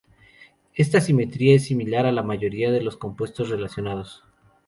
Esta 0.73 0.99
simetría 0.99 1.53
es 1.57 1.65
similar 1.65 2.07
a 2.07 2.11
la 2.11 2.23
mayoría 2.23 2.71
de 2.71 2.81
los 2.81 2.97
compuestos 2.97 3.49
relacionados. 3.49 4.23